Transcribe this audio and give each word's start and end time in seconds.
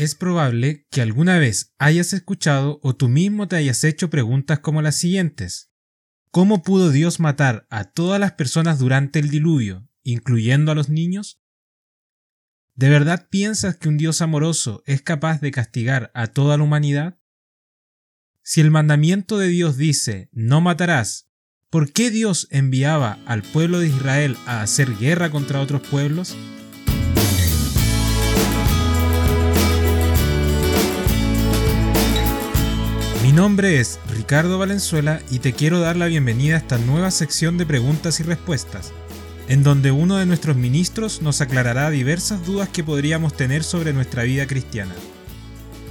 Es 0.00 0.14
probable 0.14 0.86
que 0.90 1.02
alguna 1.02 1.38
vez 1.38 1.74
hayas 1.76 2.14
escuchado 2.14 2.80
o 2.82 2.96
tú 2.96 3.10
mismo 3.10 3.48
te 3.48 3.56
hayas 3.56 3.84
hecho 3.84 4.08
preguntas 4.08 4.58
como 4.60 4.80
las 4.80 4.96
siguientes. 4.96 5.74
¿Cómo 6.30 6.62
pudo 6.62 6.88
Dios 6.88 7.20
matar 7.20 7.66
a 7.68 7.84
todas 7.84 8.18
las 8.18 8.32
personas 8.32 8.78
durante 8.78 9.18
el 9.18 9.28
diluvio, 9.28 9.90
incluyendo 10.02 10.72
a 10.72 10.74
los 10.74 10.88
niños? 10.88 11.42
¿De 12.74 12.88
verdad 12.88 13.28
piensas 13.28 13.76
que 13.76 13.90
un 13.90 13.98
Dios 13.98 14.22
amoroso 14.22 14.82
es 14.86 15.02
capaz 15.02 15.42
de 15.42 15.50
castigar 15.50 16.10
a 16.14 16.28
toda 16.28 16.56
la 16.56 16.64
humanidad? 16.64 17.20
Si 18.42 18.62
el 18.62 18.70
mandamiento 18.70 19.36
de 19.36 19.48
Dios 19.48 19.76
dice, 19.76 20.30
no 20.32 20.62
matarás, 20.62 21.28
¿por 21.68 21.92
qué 21.92 22.10
Dios 22.10 22.48
enviaba 22.50 23.18
al 23.26 23.42
pueblo 23.42 23.80
de 23.80 23.88
Israel 23.88 24.38
a 24.46 24.62
hacer 24.62 24.96
guerra 24.96 25.30
contra 25.30 25.60
otros 25.60 25.82
pueblos? 25.82 26.34
Mi 33.30 33.36
nombre 33.36 33.78
es 33.78 34.00
Ricardo 34.08 34.58
Valenzuela 34.58 35.22
y 35.30 35.38
te 35.38 35.52
quiero 35.52 35.78
dar 35.78 35.96
la 35.96 36.08
bienvenida 36.08 36.56
a 36.56 36.58
esta 36.58 36.78
nueva 36.78 37.12
sección 37.12 37.58
de 37.58 37.64
preguntas 37.64 38.18
y 38.18 38.24
respuestas, 38.24 38.92
en 39.46 39.62
donde 39.62 39.92
uno 39.92 40.16
de 40.16 40.26
nuestros 40.26 40.56
ministros 40.56 41.22
nos 41.22 41.40
aclarará 41.40 41.90
diversas 41.90 42.44
dudas 42.44 42.68
que 42.70 42.82
podríamos 42.82 43.36
tener 43.36 43.62
sobre 43.62 43.92
nuestra 43.92 44.24
vida 44.24 44.48
cristiana. 44.48 44.92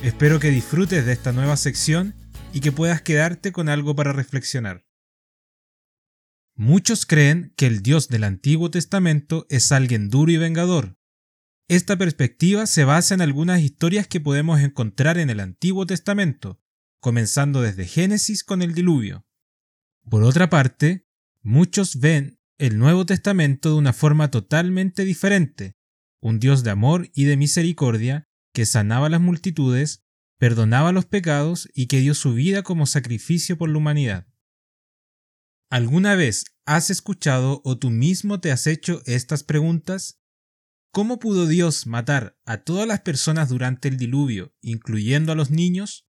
Espero 0.04 0.42
que 0.42 0.50
disfrutes 0.50 1.06
de 1.06 1.14
esta 1.14 1.32
nueva 1.32 1.56
sección 1.56 2.14
y 2.52 2.60
que 2.60 2.74
puedas 2.74 3.02
quedarte 3.02 3.54
con 3.54 3.70
algo 3.70 3.96
para 3.96 4.12
reflexionar. 4.12 4.86
Muchos 6.58 7.06
creen 7.06 7.54
que 7.56 7.68
el 7.68 7.82
Dios 7.82 8.10
del 8.10 8.26
Antiguo 8.26 8.70
Testamento 8.70 9.46
es 9.48 9.72
alguien 9.72 10.10
duro 10.10 10.30
y 10.30 10.36
vengador. 10.36 10.98
Esta 11.70 11.96
perspectiva 11.96 12.66
se 12.66 12.84
basa 12.84 13.14
en 13.14 13.22
algunas 13.22 13.62
historias 13.62 14.10
que 14.10 14.20
podemos 14.20 14.60
encontrar 14.60 15.18
en 15.18 15.30
el 15.30 15.40
Antiguo 15.40 15.86
Testamento, 15.86 16.60
comenzando 17.00 17.62
desde 17.62 17.86
Génesis 17.86 18.44
con 18.44 18.62
el 18.62 18.74
diluvio. 18.74 19.26
Por 20.10 20.24
otra 20.24 20.50
parte, 20.50 21.08
muchos 21.42 22.00
ven 22.00 22.40
el 22.58 22.78
Nuevo 22.78 23.06
Testamento 23.06 23.70
de 23.70 23.76
una 23.76 23.94
forma 23.94 24.32
totalmente 24.32 25.06
diferente, 25.06 25.78
un 26.22 26.40
Dios 26.40 26.64
de 26.64 26.72
amor 26.72 27.10
y 27.14 27.26
de 27.26 27.38
misericordia 27.38 28.28
que 28.54 28.66
sanaba 28.66 29.10
las 29.10 29.22
multitudes, 29.22 30.04
perdonaba 30.38 30.92
los 30.92 31.06
pecados 31.06 31.70
y 31.74 31.88
que 31.88 32.00
dio 32.00 32.14
su 32.14 32.34
vida 32.34 32.64
como 32.64 32.86
sacrificio 32.86 33.58
por 33.58 33.70
la 33.70 33.78
humanidad. 33.78 34.28
¿Alguna 35.70 36.16
vez 36.16 36.46
has 36.66 36.90
escuchado 36.90 37.62
o 37.64 37.78
tú 37.78 37.92
mismo 37.92 38.42
te 38.42 38.52
has 38.52 38.66
hecho 38.66 39.02
estas 39.06 39.44
preguntas? 39.44 40.20
¿Cómo 40.92 41.20
pudo 41.20 41.46
Dios 41.46 41.86
matar 41.86 42.40
a 42.46 42.58
todas 42.58 42.88
las 42.88 43.02
personas 43.02 43.50
durante 43.50 43.88
el 43.88 43.98
diluvio, 43.98 44.56
incluyendo 44.62 45.32
a 45.32 45.36
los 45.36 45.52
niños? 45.52 46.09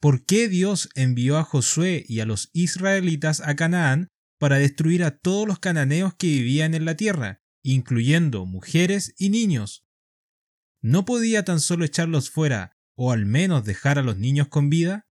¿Por 0.00 0.24
qué 0.24 0.48
Dios 0.48 0.88
envió 0.94 1.36
a 1.36 1.44
Josué 1.44 2.06
y 2.08 2.20
a 2.20 2.26
los 2.26 2.48
israelitas 2.54 3.42
a 3.42 3.54
Canaán 3.54 4.08
para 4.38 4.58
destruir 4.58 5.04
a 5.04 5.18
todos 5.18 5.46
los 5.46 5.58
cananeos 5.58 6.14
que 6.14 6.26
vivían 6.26 6.72
en 6.72 6.86
la 6.86 6.96
tierra, 6.96 7.42
incluyendo 7.62 8.46
mujeres 8.46 9.14
y 9.18 9.28
niños? 9.28 9.84
¿No 10.80 11.04
podía 11.04 11.44
tan 11.44 11.60
solo 11.60 11.84
echarlos 11.84 12.30
fuera 12.30 12.78
o 12.96 13.12
al 13.12 13.26
menos 13.26 13.66
dejar 13.66 13.98
a 13.98 14.02
los 14.02 14.16
niños 14.16 14.48
con 14.48 14.70
vida? 14.70 15.06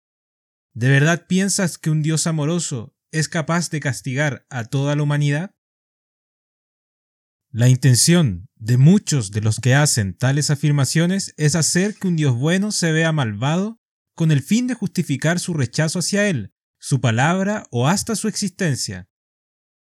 ¿De 0.73 0.87
verdad 0.87 1.27
piensas 1.27 1.77
que 1.77 1.89
un 1.89 2.01
Dios 2.01 2.25
amoroso 2.25 2.95
es 3.11 3.27
capaz 3.27 3.69
de 3.69 3.81
castigar 3.81 4.45
a 4.49 4.63
toda 4.63 4.95
la 4.95 5.03
humanidad? 5.03 5.53
La 7.49 7.67
intención 7.67 8.47
de 8.55 8.77
muchos 8.77 9.31
de 9.31 9.41
los 9.41 9.59
que 9.59 9.75
hacen 9.75 10.13
tales 10.13 10.49
afirmaciones 10.49 11.33
es 11.35 11.55
hacer 11.55 11.95
que 11.95 12.07
un 12.07 12.15
Dios 12.15 12.35
bueno 12.37 12.71
se 12.71 12.93
vea 12.93 13.11
malvado 13.11 13.81
con 14.17 14.31
el 14.31 14.41
fin 14.41 14.65
de 14.65 14.73
justificar 14.73 15.39
su 15.39 15.53
rechazo 15.53 15.99
hacia 15.99 16.27
Él, 16.27 16.51
su 16.79 16.99
palabra 16.99 17.67
o 17.69 17.87
hasta 17.87 18.15
su 18.15 18.27
existencia. 18.27 19.07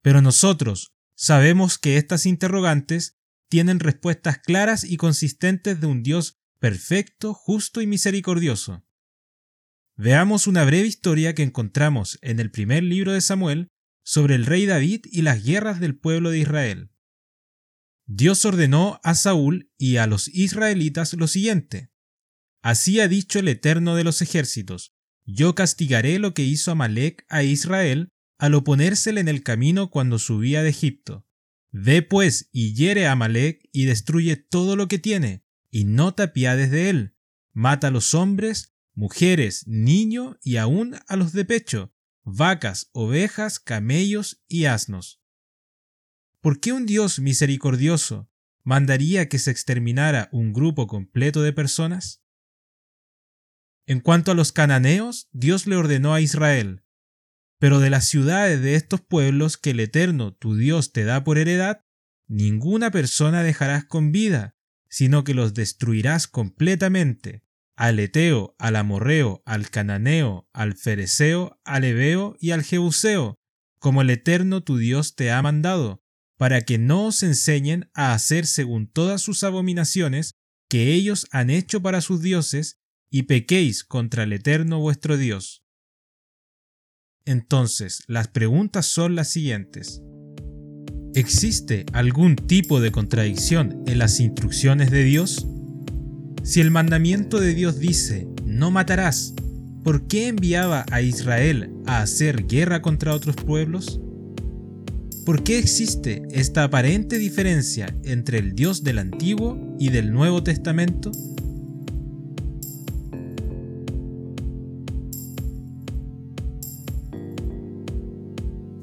Pero 0.01 0.21
nosotros 0.21 0.93
sabemos 1.15 1.77
que 1.77 1.95
estas 1.95 2.25
interrogantes 2.25 3.17
tienen 3.49 3.79
respuestas 3.79 4.39
claras 4.39 4.83
y 4.83 4.97
consistentes 4.97 5.79
de 5.79 5.87
un 5.87 6.03
Dios 6.03 6.37
perfecto, 6.59 7.33
justo 7.33 7.81
y 7.81 7.87
misericordioso. 7.87 8.85
Veamos 9.95 10.47
una 10.47 10.65
breve 10.65 10.87
historia 10.87 11.33
que 11.33 11.43
encontramos 11.43 12.19
en 12.21 12.41
el 12.41 12.51
primer 12.51 12.83
libro 12.83 13.13
de 13.13 13.21
Samuel 13.21 13.69
sobre 14.03 14.35
el 14.35 14.45
rey 14.45 14.65
David 14.65 15.05
y 15.09 15.21
las 15.21 15.45
guerras 15.45 15.79
del 15.79 15.97
pueblo 15.97 16.29
de 16.29 16.39
Israel. 16.39 16.91
Dios 18.05 18.43
ordenó 18.43 18.99
a 19.01 19.15
Saúl 19.15 19.71
y 19.77 19.95
a 19.95 20.07
los 20.07 20.27
israelitas 20.27 21.13
lo 21.13 21.27
siguiente. 21.27 21.89
Así 22.65 22.99
ha 22.99 23.07
dicho 23.07 23.37
el 23.37 23.47
Eterno 23.47 23.95
de 23.95 24.03
los 24.03 24.23
ejércitos, 24.23 24.95
yo 25.23 25.53
castigaré 25.53 26.17
lo 26.17 26.33
que 26.33 26.41
hizo 26.41 26.71
Amalek 26.71 27.23
a 27.29 27.43
Israel 27.43 28.09
al 28.39 28.55
oponérsele 28.55 29.21
en 29.21 29.27
el 29.27 29.43
camino 29.43 29.91
cuando 29.91 30.17
subía 30.17 30.63
de 30.63 30.69
Egipto. 30.69 31.27
Ve 31.69 32.01
pues 32.01 32.49
y 32.51 32.73
hiere 32.73 33.05
a 33.05 33.11
Amalek 33.11 33.69
y 33.71 33.85
destruye 33.85 34.35
todo 34.35 34.75
lo 34.75 34.87
que 34.87 34.97
tiene, 34.97 35.45
y 35.69 35.83
no 35.83 36.15
te 36.15 36.23
apiades 36.23 36.71
de 36.71 36.89
él. 36.89 37.15
Mata 37.53 37.89
a 37.89 37.91
los 37.91 38.15
hombres, 38.15 38.73
mujeres, 38.95 39.67
niños 39.67 40.37
y 40.41 40.57
aún 40.57 40.95
a 41.07 41.15
los 41.17 41.33
de 41.33 41.45
pecho, 41.45 41.93
vacas, 42.23 42.89
ovejas, 42.93 43.59
camellos 43.59 44.43
y 44.47 44.65
asnos. 44.65 45.21
¿Por 46.41 46.59
qué 46.59 46.73
un 46.73 46.87
Dios 46.87 47.19
misericordioso 47.19 48.27
mandaría 48.63 49.29
que 49.29 49.37
se 49.37 49.51
exterminara 49.51 50.29
un 50.31 50.51
grupo 50.51 50.87
completo 50.87 51.43
de 51.43 51.53
personas? 51.53 52.24
En 53.87 53.99
cuanto 53.99 54.31
a 54.31 54.35
los 54.35 54.51
cananeos, 54.51 55.29
Dios 55.31 55.67
le 55.67 55.75
ordenó 55.75 56.13
a 56.13 56.21
Israel, 56.21 56.83
pero 57.59 57.79
de 57.79 57.89
las 57.89 58.05
ciudades 58.05 58.61
de 58.61 58.75
estos 58.75 59.01
pueblos 59.01 59.57
que 59.57 59.71
el 59.71 59.79
Eterno, 59.79 60.33
tu 60.33 60.55
Dios, 60.55 60.91
te 60.91 61.03
da 61.03 61.23
por 61.23 61.37
heredad, 61.37 61.81
ninguna 62.27 62.91
persona 62.91 63.43
dejarás 63.43 63.85
con 63.85 64.11
vida, 64.11 64.55
sino 64.89 65.23
que 65.23 65.33
los 65.33 65.53
destruirás 65.53 66.27
completamente, 66.27 67.43
al 67.75 67.99
Eteo, 67.99 68.55
al 68.57 68.75
Amorreo, 68.75 69.43
al 69.45 69.69
Cananeo, 69.69 70.47
al 70.53 70.75
Fereceo, 70.75 71.59
al 71.63 71.83
Ebeo 71.83 72.37
y 72.39 72.51
al 72.51 72.63
Jebuseo, 72.63 73.35
como 73.79 74.01
el 74.01 74.09
Eterno 74.09 74.63
tu 74.63 74.77
Dios 74.77 75.15
te 75.15 75.31
ha 75.31 75.41
mandado, 75.41 76.01
para 76.37 76.61
que 76.61 76.77
no 76.77 77.05
os 77.07 77.23
enseñen 77.23 77.89
a 77.93 78.13
hacer 78.13 78.45
según 78.45 78.87
todas 78.87 79.21
sus 79.21 79.43
abominaciones 79.43 80.31
que 80.69 80.93
ellos 80.93 81.27
han 81.31 81.49
hecho 81.49 81.81
para 81.81 82.01
sus 82.01 82.21
dioses, 82.21 82.79
y 83.15 83.23
pequéis 83.23 83.85
contra 83.85 84.23
el 84.23 84.33
Eterno 84.33 84.81
vuestro 84.81 85.15
Dios. 85.15 85.63
Entonces, 87.25 88.03
las 88.07 88.27
preguntas 88.27 88.87
son 88.87 89.15
las 89.15 89.29
siguientes. 89.29 90.01
¿Existe 91.13 91.85
algún 91.93 92.35
tipo 92.35 92.81
de 92.81 92.91
contradicción 92.91 93.85
en 93.87 93.99
las 93.99 94.19
instrucciones 94.19 94.91
de 94.91 95.05
Dios? 95.05 95.47
Si 96.43 96.59
el 96.59 96.71
mandamiento 96.71 97.39
de 97.39 97.53
Dios 97.53 97.79
dice, 97.79 98.27
no 98.43 98.69
matarás, 98.69 99.33
¿por 99.85 100.07
qué 100.07 100.27
enviaba 100.27 100.85
a 100.91 101.01
Israel 101.01 101.71
a 101.85 102.01
hacer 102.01 102.47
guerra 102.47 102.81
contra 102.81 103.13
otros 103.13 103.37
pueblos? 103.37 104.01
¿Por 105.25 105.45
qué 105.45 105.57
existe 105.57 106.21
esta 106.31 106.65
aparente 106.65 107.17
diferencia 107.17 107.95
entre 108.03 108.39
el 108.39 108.55
Dios 108.55 108.83
del 108.83 108.99
Antiguo 108.99 109.73
y 109.79 109.87
del 109.87 110.11
Nuevo 110.11 110.43
Testamento? 110.43 111.13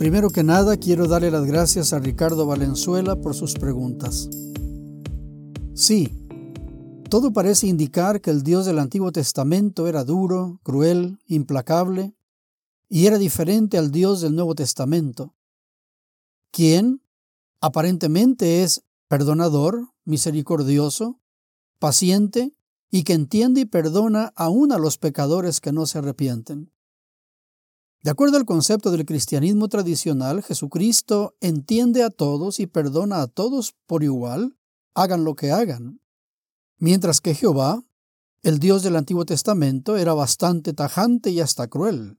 Primero 0.03 0.31
que 0.31 0.43
nada, 0.43 0.77
quiero 0.77 1.07
darle 1.07 1.31
las 1.31 1.45
gracias 1.45 1.93
a 1.93 2.01
Ricardo 2.01 2.45
Valenzuela 2.45 3.15
por 3.15 3.37
sus 3.37 3.55
preguntas. 3.55 4.29
Sí, 5.75 6.13
todo 7.09 7.33
parece 7.33 7.69
indicar 7.69 8.21
que 8.21 8.31
el 8.31 8.43
Dios 8.43 8.67
del 8.67 8.81
Antiguo 8.81 9.13
Testamento 9.13 9.87
era 9.87 10.03
duro, 10.03 10.59
cruel, 10.65 11.21
implacable, 11.29 12.17
y 12.89 13.07
era 13.07 13.17
diferente 13.17 13.79
al 13.79 13.93
Dios 13.93 14.21
del 14.23 14.35
Nuevo 14.35 14.57
Testamento, 14.57 15.37
quien 16.51 17.01
aparentemente 17.61 18.65
es 18.65 18.83
perdonador, 19.07 19.87
misericordioso, 20.05 21.21
paciente 21.79 22.53
y 22.91 23.05
que 23.05 23.13
entiende 23.13 23.61
y 23.61 23.67
perdona 23.67 24.33
aún 24.35 24.73
a 24.73 24.79
los 24.79 24.99
pecadores 24.99 25.61
que 25.61 25.71
no 25.71 25.87
se 25.87 25.99
arrepienten. 25.99 26.72
De 28.03 28.11
acuerdo 28.11 28.37
al 28.37 28.45
concepto 28.45 28.91
del 28.91 29.07
cristianismo 29.07 29.69
tradicional, 29.69 30.43
Jesucristo 30.43 31.37
entiende 31.41 32.03
a 32.03 32.11
todos 32.11 32.59
y 32.59 32.67
perdona 32.67 33.23
a 33.23 33.29
todos 33.29 33.77
por 33.87 34.03
igual, 34.03 34.57
hagan 34.93 35.23
lo 35.23 35.37
que 35.37 35.53
hagan. 35.53 36.01
Mientras 36.79 37.21
que 37.21 37.37
Jehová, 37.37 37.85
el 38.43 38.59
Dios 38.59 38.83
del 38.83 38.97
Antiguo 38.97 39.25
Testamento, 39.25 39.97
era 39.97 40.15
bastante 40.15 40.73
tajante 40.73 41.31
y 41.31 41.39
hasta 41.39 41.69
cruel. 41.69 42.19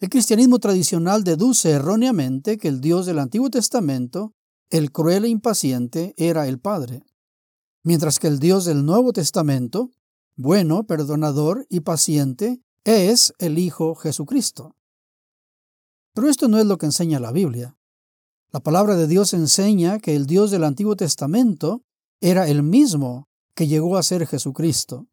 El 0.00 0.08
cristianismo 0.08 0.58
tradicional 0.58 1.22
deduce 1.22 1.70
erróneamente 1.70 2.58
que 2.58 2.66
el 2.66 2.80
Dios 2.80 3.06
del 3.06 3.20
Antiguo 3.20 3.50
Testamento, 3.50 4.34
el 4.68 4.90
cruel 4.90 5.24
e 5.24 5.28
impaciente, 5.28 6.12
era 6.16 6.48
el 6.48 6.58
Padre. 6.58 7.04
mientras 7.84 8.18
que 8.18 8.28
el 8.28 8.38
Dios 8.38 8.64
del 8.64 8.84
Nuevo 8.84 9.12
Testamento, 9.12 9.90
bueno, 10.36 10.84
perdonador 10.84 11.66
y 11.68 11.80
paciente, 11.80 12.60
es 12.84 13.34
el 13.38 13.58
Hijo 13.58 13.94
Jesucristo. 13.94 14.76
Pero 16.14 16.28
esto 16.28 16.48
no 16.48 16.58
es 16.58 16.66
lo 16.66 16.78
que 16.78 16.86
enseña 16.86 17.20
la 17.20 17.32
Biblia. 17.32 17.76
La 18.50 18.60
palabra 18.60 18.96
de 18.96 19.06
Dios 19.06 19.32
enseña 19.32 19.98
que 19.98 20.14
el 20.14 20.26
Dios 20.26 20.50
del 20.50 20.64
Antiguo 20.64 20.94
Testamento 20.94 21.82
era 22.20 22.48
el 22.48 22.62
mismo 22.62 23.28
que 23.54 23.66
llegó 23.66 23.96
a 23.96 24.02
ser 24.02 24.26
Jesucristo. 24.26 25.06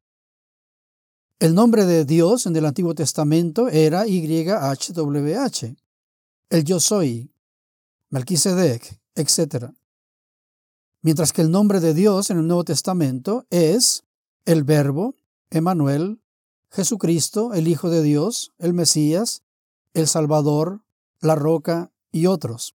El 1.39 1.56
nombre 1.56 1.86
de 1.86 2.04
Dios 2.04 2.45
en 2.45 2.56
el 2.56 2.66
Antiguo 2.66 2.94
Testamento 2.94 3.69
era 3.69 4.06
YHWH, 4.06 5.75
el 6.50 6.63
yo 6.65 6.81
soy, 6.81 7.31
Melquisedec, 8.10 9.00
etc. 9.15 9.72
Mientras 11.01 11.31
que 11.31 11.42
el 11.42 11.50
nombre 11.50 11.80
de 11.80 11.94
Dios 11.94 12.30
en 12.30 12.39
el 12.39 12.48
Nuevo 12.48 12.65
Testamento 12.65 13.45
es 13.50 14.04
el 14.44 14.65
Verbo, 14.65 15.15
Emanuel, 15.50 16.19
Jesucristo, 16.71 17.54
el 17.54 17.68
Hijo 17.68 17.89
de 17.89 18.04
Dios, 18.04 18.54
el 18.60 18.74
Mesías, 18.74 19.44
el 19.94 20.07
Salvador, 20.07 20.81
la 21.19 21.36
Roca 21.36 21.92
y 22.12 22.27
otros. 22.27 22.75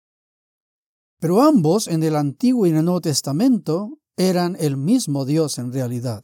Pero 1.19 1.41
ambos 1.41 1.87
en 1.87 2.03
el 2.03 2.15
Antiguo 2.15 2.65
y 2.65 2.69
en 2.69 2.77
el 2.77 2.85
Nuevo 2.85 3.01
Testamento 3.01 3.99
eran 4.17 4.55
el 4.59 4.77
mismo 4.77 5.25
Dios 5.25 5.57
en 5.57 5.71
realidad. 5.73 6.23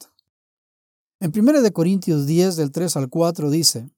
En 1.20 1.32
1 1.36 1.72
Corintios 1.74 2.26
10 2.26 2.56
del 2.56 2.72
3 2.72 2.96
al 2.98 3.10
4 3.10 3.50
dice, 3.50 3.90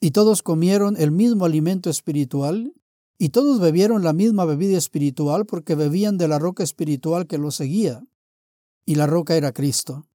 Y 0.00 0.12
todos 0.12 0.42
comieron 0.42 0.96
el 0.96 1.10
mismo 1.10 1.44
alimento 1.44 1.90
espiritual, 1.90 2.72
y 3.18 3.30
todos 3.30 3.60
bebieron 3.60 4.04
la 4.04 4.12
misma 4.12 4.44
bebida 4.44 4.76
espiritual 4.76 5.46
porque 5.46 5.74
bebían 5.74 6.18
de 6.18 6.28
la 6.28 6.38
roca 6.38 6.62
espiritual 6.62 7.26
que 7.26 7.38
los 7.38 7.56
seguía, 7.56 8.04
y 8.84 8.94
la 8.94 9.06
roca 9.06 9.36
era 9.36 9.52
Cristo. 9.52 10.06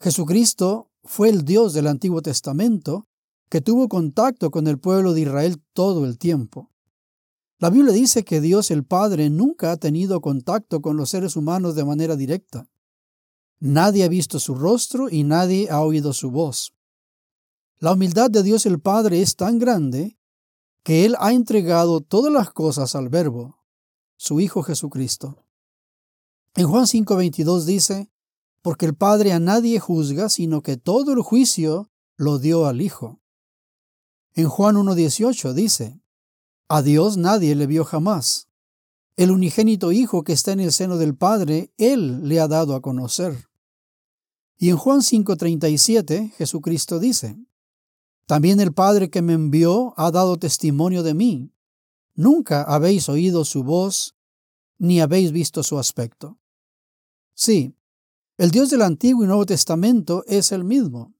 Jesucristo 0.00 0.91
fue 1.04 1.28
el 1.28 1.44
Dios 1.44 1.72
del 1.74 1.86
Antiguo 1.86 2.22
Testamento 2.22 3.08
que 3.48 3.60
tuvo 3.60 3.88
contacto 3.88 4.50
con 4.50 4.66
el 4.66 4.78
pueblo 4.78 5.12
de 5.12 5.22
Israel 5.22 5.62
todo 5.72 6.06
el 6.06 6.18
tiempo. 6.18 6.70
La 7.58 7.70
Biblia 7.70 7.92
dice 7.92 8.24
que 8.24 8.40
Dios 8.40 8.70
el 8.70 8.84
Padre 8.84 9.30
nunca 9.30 9.72
ha 9.72 9.76
tenido 9.76 10.20
contacto 10.20 10.80
con 10.80 10.96
los 10.96 11.10
seres 11.10 11.36
humanos 11.36 11.74
de 11.74 11.84
manera 11.84 12.16
directa. 12.16 12.68
Nadie 13.60 14.04
ha 14.04 14.08
visto 14.08 14.40
su 14.40 14.54
rostro 14.54 15.08
y 15.08 15.22
nadie 15.22 15.70
ha 15.70 15.80
oído 15.80 16.12
su 16.12 16.30
voz. 16.30 16.74
La 17.78 17.92
humildad 17.92 18.30
de 18.30 18.42
Dios 18.42 18.66
el 18.66 18.80
Padre 18.80 19.22
es 19.22 19.36
tan 19.36 19.58
grande 19.58 20.18
que 20.82 21.04
Él 21.04 21.16
ha 21.18 21.32
entregado 21.32 22.00
todas 22.00 22.32
las 22.32 22.52
cosas 22.52 22.94
al 22.96 23.08
Verbo, 23.08 23.58
su 24.16 24.40
Hijo 24.40 24.62
Jesucristo. 24.62 25.44
En 26.54 26.68
Juan 26.68 26.86
5:22 26.86 27.64
dice, 27.64 28.11
porque 28.62 28.86
el 28.86 28.94
Padre 28.94 29.32
a 29.32 29.40
nadie 29.40 29.80
juzga, 29.80 30.28
sino 30.28 30.62
que 30.62 30.76
todo 30.76 31.12
el 31.12 31.20
juicio 31.20 31.90
lo 32.16 32.38
dio 32.38 32.66
al 32.66 32.80
Hijo. 32.80 33.20
En 34.34 34.48
Juan 34.48 34.76
1.18 34.76 35.52
dice, 35.52 36.00
A 36.68 36.80
Dios 36.80 37.16
nadie 37.16 37.54
le 37.54 37.66
vio 37.66 37.84
jamás. 37.84 38.48
El 39.16 39.30
unigénito 39.30 39.92
Hijo 39.92 40.24
que 40.24 40.32
está 40.32 40.52
en 40.52 40.60
el 40.60 40.72
seno 40.72 40.96
del 40.96 41.14
Padre, 41.14 41.72
Él 41.76 42.26
le 42.26 42.40
ha 42.40 42.48
dado 42.48 42.74
a 42.74 42.80
conocer. 42.80 43.48
Y 44.56 44.70
en 44.70 44.76
Juan 44.76 45.00
5.37 45.00 46.32
Jesucristo 46.32 47.00
dice, 47.00 47.36
También 48.26 48.60
el 48.60 48.72
Padre 48.72 49.10
que 49.10 49.20
me 49.20 49.32
envió 49.32 49.92
ha 49.96 50.10
dado 50.12 50.38
testimonio 50.38 51.02
de 51.02 51.14
mí. 51.14 51.52
Nunca 52.14 52.62
habéis 52.62 53.08
oído 53.08 53.44
su 53.44 53.64
voz, 53.64 54.14
ni 54.78 55.00
habéis 55.00 55.32
visto 55.32 55.62
su 55.62 55.78
aspecto. 55.78 56.38
Sí, 57.34 57.74
el 58.38 58.50
Dios 58.50 58.70
del 58.70 58.82
Antiguo 58.82 59.24
y 59.24 59.26
Nuevo 59.26 59.46
Testamento 59.46 60.24
es 60.26 60.52
el 60.52 60.64
mismo. 60.64 61.12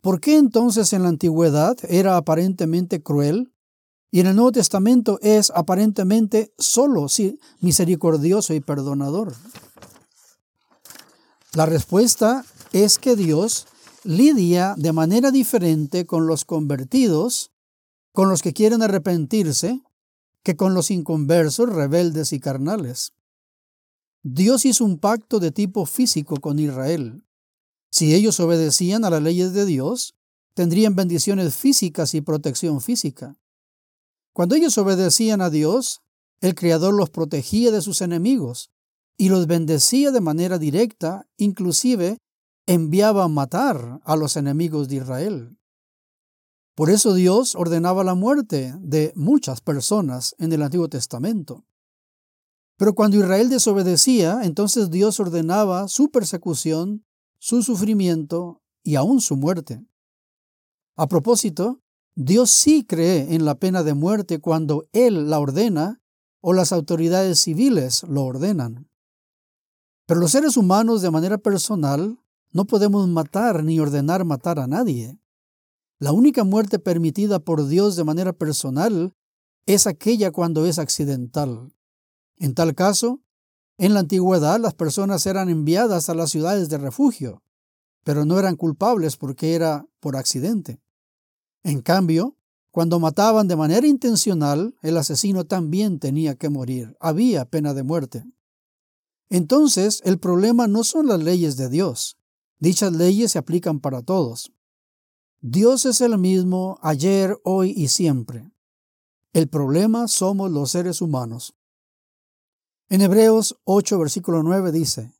¿Por 0.00 0.20
qué 0.20 0.36
entonces 0.36 0.92
en 0.92 1.02
la 1.02 1.08
antigüedad 1.08 1.76
era 1.88 2.16
aparentemente 2.16 3.02
cruel 3.02 3.52
y 4.10 4.20
en 4.20 4.26
el 4.26 4.36
Nuevo 4.36 4.52
Testamento 4.52 5.18
es 5.22 5.50
aparentemente 5.54 6.52
solo 6.58 7.08
sí, 7.08 7.40
misericordioso 7.60 8.52
y 8.52 8.60
perdonador? 8.60 9.34
La 11.54 11.66
respuesta 11.66 12.44
es 12.72 12.98
que 12.98 13.16
Dios 13.16 13.66
lidia 14.02 14.74
de 14.76 14.92
manera 14.92 15.30
diferente 15.30 16.04
con 16.04 16.26
los 16.26 16.44
convertidos, 16.44 17.52
con 18.12 18.28
los 18.28 18.42
que 18.42 18.52
quieren 18.52 18.82
arrepentirse, 18.82 19.80
que 20.42 20.56
con 20.56 20.74
los 20.74 20.90
inconversos, 20.90 21.70
rebeldes 21.70 22.32
y 22.34 22.40
carnales. 22.40 23.14
Dios 24.26 24.64
hizo 24.64 24.86
un 24.86 24.96
pacto 24.98 25.38
de 25.38 25.50
tipo 25.50 25.84
físico 25.84 26.38
con 26.38 26.58
Israel. 26.58 27.22
Si 27.90 28.14
ellos 28.14 28.40
obedecían 28.40 29.04
a 29.04 29.10
las 29.10 29.22
leyes 29.22 29.52
de 29.52 29.66
Dios, 29.66 30.14
tendrían 30.54 30.96
bendiciones 30.96 31.54
físicas 31.54 32.14
y 32.14 32.22
protección 32.22 32.80
física. 32.80 33.36
Cuando 34.32 34.54
ellos 34.54 34.78
obedecían 34.78 35.42
a 35.42 35.50
Dios, 35.50 36.00
el 36.40 36.54
Creador 36.54 36.94
los 36.94 37.10
protegía 37.10 37.70
de 37.70 37.82
sus 37.82 38.00
enemigos 38.00 38.70
y 39.18 39.28
los 39.28 39.46
bendecía 39.46 40.10
de 40.10 40.22
manera 40.22 40.58
directa, 40.58 41.26
inclusive 41.36 42.16
enviaba 42.66 43.24
a 43.24 43.28
matar 43.28 44.00
a 44.04 44.16
los 44.16 44.38
enemigos 44.38 44.88
de 44.88 44.96
Israel. 44.96 45.58
Por 46.74 46.88
eso 46.88 47.12
Dios 47.12 47.54
ordenaba 47.54 48.02
la 48.04 48.14
muerte 48.14 48.74
de 48.78 49.12
muchas 49.16 49.60
personas 49.60 50.34
en 50.38 50.50
el 50.54 50.62
Antiguo 50.62 50.88
Testamento. 50.88 51.66
Pero 52.76 52.94
cuando 52.94 53.16
Israel 53.16 53.48
desobedecía, 53.48 54.40
entonces 54.42 54.90
Dios 54.90 55.20
ordenaba 55.20 55.88
su 55.88 56.10
persecución, 56.10 57.04
su 57.38 57.62
sufrimiento 57.62 58.62
y 58.82 58.96
aún 58.96 59.20
su 59.20 59.36
muerte. 59.36 59.84
A 60.96 61.08
propósito, 61.08 61.80
Dios 62.16 62.50
sí 62.50 62.84
cree 62.84 63.34
en 63.34 63.44
la 63.44 63.56
pena 63.56 63.82
de 63.82 63.94
muerte 63.94 64.40
cuando 64.40 64.86
Él 64.92 65.30
la 65.30 65.40
ordena 65.40 66.00
o 66.40 66.52
las 66.52 66.72
autoridades 66.72 67.40
civiles 67.40 68.04
lo 68.04 68.24
ordenan. 68.24 68.88
Pero 70.06 70.20
los 70.20 70.32
seres 70.32 70.56
humanos 70.56 71.02
de 71.02 71.10
manera 71.10 71.38
personal 71.38 72.18
no 72.52 72.66
podemos 72.66 73.08
matar 73.08 73.64
ni 73.64 73.80
ordenar 73.80 74.24
matar 74.24 74.58
a 74.58 74.66
nadie. 74.66 75.18
La 75.98 76.12
única 76.12 76.44
muerte 76.44 76.78
permitida 76.78 77.38
por 77.38 77.66
Dios 77.66 77.96
de 77.96 78.04
manera 78.04 78.32
personal 78.32 79.14
es 79.66 79.86
aquella 79.86 80.30
cuando 80.30 80.66
es 80.66 80.78
accidental. 80.78 81.72
En 82.38 82.54
tal 82.54 82.74
caso, 82.74 83.20
en 83.78 83.94
la 83.94 84.00
antigüedad 84.00 84.60
las 84.60 84.74
personas 84.74 85.26
eran 85.26 85.48
enviadas 85.48 86.08
a 86.08 86.14
las 86.14 86.30
ciudades 86.30 86.68
de 86.68 86.78
refugio, 86.78 87.42
pero 88.04 88.24
no 88.24 88.38
eran 88.38 88.56
culpables 88.56 89.16
porque 89.16 89.54
era 89.54 89.86
por 90.00 90.16
accidente. 90.16 90.80
En 91.62 91.80
cambio, 91.80 92.36
cuando 92.70 92.98
mataban 93.00 93.48
de 93.48 93.56
manera 93.56 93.86
intencional, 93.86 94.74
el 94.82 94.96
asesino 94.96 95.44
también 95.44 95.98
tenía 95.98 96.34
que 96.34 96.48
morir. 96.48 96.96
Había 97.00 97.44
pena 97.44 97.72
de 97.72 97.84
muerte. 97.84 98.24
Entonces, 99.30 100.00
el 100.04 100.18
problema 100.18 100.66
no 100.66 100.84
son 100.84 101.06
las 101.06 101.22
leyes 101.22 101.56
de 101.56 101.68
Dios. 101.68 102.18
Dichas 102.58 102.92
leyes 102.92 103.32
se 103.32 103.38
aplican 103.38 103.80
para 103.80 104.02
todos. 104.02 104.52
Dios 105.40 105.86
es 105.86 106.00
el 106.00 106.18
mismo 106.18 106.78
ayer, 106.82 107.38
hoy 107.44 107.72
y 107.76 107.88
siempre. 107.88 108.50
El 109.32 109.48
problema 109.48 110.08
somos 110.08 110.50
los 110.50 110.70
seres 110.70 111.00
humanos. 111.00 111.54
En 112.94 113.02
Hebreos 113.02 113.58
8, 113.64 113.98
versículo 113.98 114.44
9 114.44 114.70
dice, 114.70 115.12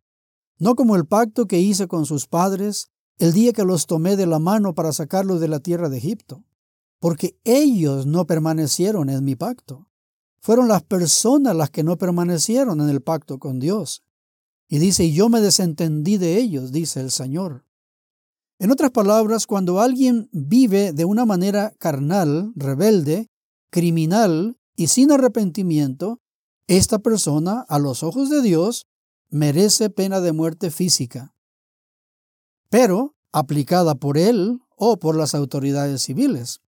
No 0.60 0.76
como 0.76 0.94
el 0.94 1.06
pacto 1.06 1.48
que 1.48 1.58
hice 1.58 1.88
con 1.88 2.06
sus 2.06 2.28
padres 2.28 2.92
el 3.18 3.32
día 3.32 3.52
que 3.52 3.64
los 3.64 3.88
tomé 3.88 4.14
de 4.14 4.26
la 4.26 4.38
mano 4.38 4.76
para 4.76 4.92
sacarlos 4.92 5.40
de 5.40 5.48
la 5.48 5.58
tierra 5.58 5.88
de 5.88 5.98
Egipto, 5.98 6.44
porque 7.00 7.36
ellos 7.42 8.06
no 8.06 8.28
permanecieron 8.28 9.10
en 9.10 9.24
mi 9.24 9.34
pacto. 9.34 9.88
Fueron 10.40 10.68
las 10.68 10.84
personas 10.84 11.56
las 11.56 11.70
que 11.70 11.82
no 11.82 11.98
permanecieron 11.98 12.80
en 12.80 12.90
el 12.90 13.00
pacto 13.00 13.40
con 13.40 13.58
Dios. 13.58 14.04
Y 14.68 14.78
dice, 14.78 15.06
y 15.06 15.12
yo 15.12 15.28
me 15.28 15.40
desentendí 15.40 16.16
de 16.16 16.36
ellos, 16.38 16.70
dice 16.70 17.00
el 17.00 17.10
Señor. 17.10 17.64
En 18.60 18.70
otras 18.70 18.92
palabras, 18.92 19.48
cuando 19.48 19.80
alguien 19.80 20.28
vive 20.30 20.92
de 20.92 21.04
una 21.06 21.26
manera 21.26 21.74
carnal, 21.78 22.52
rebelde, 22.54 23.32
criminal 23.70 24.60
y 24.76 24.86
sin 24.86 25.10
arrepentimiento, 25.10 26.20
esta 26.66 26.98
persona, 26.98 27.64
a 27.68 27.78
los 27.78 28.02
ojos 28.02 28.30
de 28.30 28.42
Dios, 28.42 28.86
merece 29.30 29.90
pena 29.90 30.20
de 30.20 30.32
muerte 30.32 30.70
física, 30.70 31.34
pero 32.70 33.14
aplicada 33.32 33.94
por 33.94 34.18
él 34.18 34.60
o 34.76 34.98
por 34.98 35.16
las 35.16 35.34
autoridades 35.34 36.02
civiles. 36.02 36.60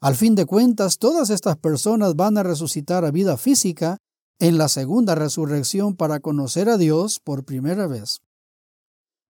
Al 0.00 0.14
fin 0.14 0.34
de 0.34 0.46
cuentas, 0.46 0.98
todas 0.98 1.30
estas 1.30 1.56
personas 1.56 2.14
van 2.14 2.38
a 2.38 2.42
resucitar 2.42 3.04
a 3.04 3.10
vida 3.10 3.36
física 3.36 3.98
en 4.38 4.56
la 4.56 4.68
segunda 4.68 5.14
resurrección 5.14 5.96
para 5.96 6.20
conocer 6.20 6.68
a 6.68 6.78
Dios 6.78 7.20
por 7.20 7.44
primera 7.44 7.86
vez. 7.86 8.20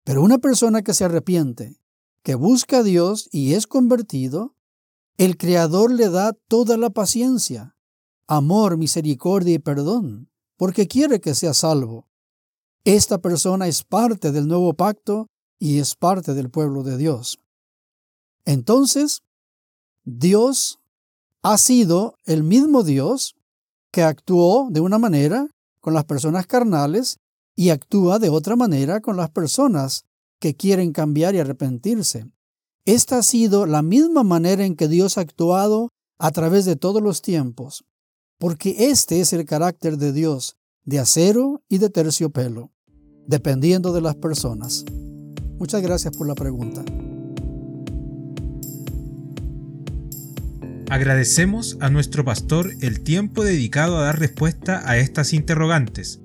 Pero 0.05 0.23
una 0.23 0.39
persona 0.39 0.83
que 0.83 0.95
se 0.95 1.05
arrepiente, 1.05 1.81
que 2.23 2.35
busca 2.35 2.79
a 2.79 2.83
Dios 2.83 3.29
y 3.31 3.55
es 3.55 3.67
convertido, 3.67 4.55
el 5.17 5.37
Creador 5.37 5.93
le 5.93 6.11
da 6.11 6.33
toda 6.49 6.77
la 6.77 6.91
paciencia, 6.91 7.76
amor, 8.27 8.77
misericordia 8.77 9.55
y 9.55 9.59
perdón, 9.59 10.29
porque 10.57 10.87
quiere 10.87 11.21
que 11.21 11.35
sea 11.35 11.55
salvo. 11.55 12.07
esta 12.85 13.19
persona 13.19 13.67
es 13.67 13.83
parte 13.83 14.31
del 14.31 14.47
nuevo 14.47 14.75
pacto 14.75 15.27
y 15.59 15.79
es 15.79 15.97
parte 15.97 16.35
del 16.35 16.51
pueblo 16.51 16.85
de 16.85 16.97
Dios. 16.97 17.41
Entonces, 18.45 19.23
Dios 20.05 20.79
ha 21.43 21.59
sido 21.59 22.17
el 22.25 22.45
mismo 22.45 22.85
Dios 22.85 23.35
que 23.91 24.03
actuó 24.03 24.69
de 24.71 24.81
una 24.81 24.99
manera 24.99 25.49
con 25.81 25.95
las 25.95 26.05
personas 26.05 26.47
carnales 26.47 27.19
y 27.57 27.71
actúa 27.71 28.19
de 28.19 28.29
otra 28.29 28.55
manera 28.55 29.01
con 29.01 29.17
las 29.17 29.31
personas 29.31 30.05
que 30.39 30.55
quieren 30.55 30.93
cambiar 30.93 31.35
y 31.35 31.39
arrepentirse. 31.39 32.27
Esta 32.85 33.19
ha 33.19 33.23
sido 33.23 33.67
la 33.67 33.83
misma 33.83 34.23
manera 34.23 34.65
en 34.65 34.77
que 34.77 34.87
Dios 34.87 35.19
ha 35.19 35.23
actuado 35.23 35.91
a 36.19 36.31
través 36.31 36.65
de 36.67 36.77
todos 36.77 37.03
los 37.03 37.23
tiempos, 37.23 37.85
porque 38.39 38.91
este 38.91 39.21
es 39.21 39.33
el 39.33 39.45
carácter 39.45 39.97
de 39.97 40.13
Dios, 40.13 40.57
de 40.85 40.99
acero 40.99 41.63
y 41.69 41.79
de 41.79 41.91
terciopelo, 41.91 42.73
dependiendo 43.27 43.93
de 43.93 44.01
las 44.01 44.17
personas. 44.17 44.85
Muchas 45.59 45.83
gracias 45.83 46.17
por 46.17 46.29
la 46.29 46.35
pregunta. 46.35 46.85
Agradecemos 50.89 51.77
a 51.81 51.91
nuestro 51.91 52.25
pastor 52.25 52.71
el 52.81 53.03
tiempo 53.03 53.43
dedicado 53.43 53.99
a 53.99 54.03
dar 54.03 54.21
respuesta 54.21 54.89
a 54.89 54.99
estas 54.99 55.33
interrogantes 55.33 56.21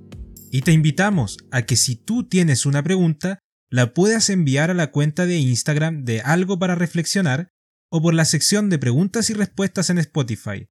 y 0.52 0.62
te 0.62 0.72
invitamos 0.72 1.38
a 1.50 1.64
que 1.64 1.76
si 1.76 1.96
tú 1.96 2.28
tienes 2.28 2.66
una 2.66 2.84
pregunta, 2.84 3.40
la 3.72 3.94
puedas 3.94 4.30
enviar 4.30 4.70
a 4.70 4.74
la 4.74 4.92
cuenta 4.92 5.26
de 5.26 5.38
Instagram 5.40 6.04
de 6.04 6.22
Algo 6.22 6.60
para 6.60 6.76
Reflexionar 6.76 7.50
o 7.90 8.02
por 8.02 8.14
la 8.14 8.26
sección 8.26 8.70
de 8.70 8.78
preguntas 8.78 9.30
y 9.30 9.34
respuestas 9.34 9.90
en 9.90 9.98
Spotify. 9.98 10.68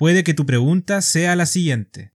Puede 0.00 0.24
que 0.24 0.32
tu 0.32 0.46
pregunta 0.46 1.02
sea 1.02 1.36
la 1.36 1.44
siguiente. 1.44 2.14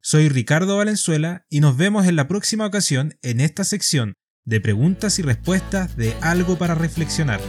Soy 0.00 0.28
Ricardo 0.28 0.76
Valenzuela 0.76 1.46
y 1.50 1.58
nos 1.58 1.76
vemos 1.76 2.06
en 2.06 2.14
la 2.14 2.28
próxima 2.28 2.64
ocasión 2.64 3.18
en 3.22 3.40
esta 3.40 3.64
sección 3.64 4.14
de 4.44 4.60
preguntas 4.60 5.18
y 5.18 5.22
respuestas 5.22 5.96
de 5.96 6.14
Algo 6.20 6.58
para 6.58 6.76
Reflexionar. 6.76 7.40